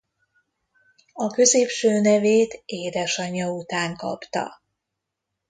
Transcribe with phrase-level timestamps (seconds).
[1.13, 4.61] A középső nevét édesanyja után kapta.